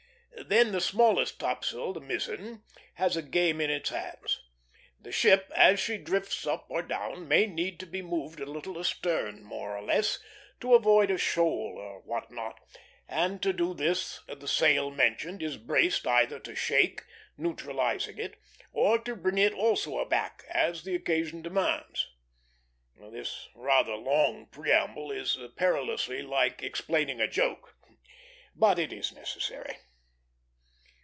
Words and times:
Then 0.47 0.71
the 0.73 0.81
smallest 0.81 1.39
topsail, 1.39 1.93
the 1.93 2.01
mizzen, 2.01 2.63
has 2.95 3.15
a 3.15 3.21
game 3.21 3.61
in 3.61 3.69
its 3.69 3.89
hands. 3.89 4.41
The 4.99 5.11
ship, 5.11 5.49
as 5.55 5.79
she 5.79 5.97
drifts 5.97 6.45
up 6.47 6.65
or 6.67 6.81
down, 6.81 7.27
may 7.27 7.45
need 7.45 7.79
to 7.79 7.85
be 7.85 8.01
moved 8.01 8.39
a 8.41 8.45
little 8.45 8.77
astern, 8.79 9.43
more 9.43 9.77
or 9.77 9.81
less, 9.83 10.19
to 10.59 10.73
avoid 10.73 11.09
a 11.11 11.17
shoal 11.17 11.75
or 11.77 12.01
what 12.01 12.31
not; 12.31 12.59
and 13.07 13.41
to 13.43 13.53
do 13.53 13.73
this 13.73 14.21
the 14.27 14.47
sail 14.47 14.89
mentioned 14.91 15.41
is 15.43 15.55
braced 15.57 16.05
either 16.07 16.39
to 16.39 16.55
shake, 16.55 17.03
neutralizing 17.37 18.17
it, 18.17 18.35
or 18.73 18.97
to 18.99 19.15
bring 19.15 19.37
it 19.37 19.53
also 19.53 19.99
aback, 19.99 20.43
as 20.49 20.83
the 20.83 20.95
occasion 20.95 21.41
demands. 21.43 22.09
This 22.99 23.47
rather 23.55 23.95
long 23.95 24.47
preamble 24.47 25.11
is 25.11 25.37
perilously 25.55 26.23
like 26.23 26.61
explaining 26.63 27.21
a 27.21 27.27
joke, 27.27 27.77
but 28.55 28.79
it 28.79 28.91
is 28.91 29.13
necessary. 29.13 29.75